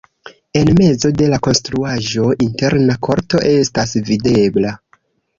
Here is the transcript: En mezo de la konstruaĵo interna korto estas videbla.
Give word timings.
En 0.59 0.69
mezo 0.77 1.09
de 1.17 1.25
la 1.33 1.37
konstruaĵo 1.47 2.31
interna 2.45 2.95
korto 3.07 3.41
estas 3.51 3.93
videbla. 4.09 4.73